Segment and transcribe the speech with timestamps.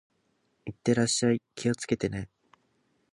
[0.65, 1.39] 行ってらっしゃい。
[1.53, 2.27] 気をつけてね。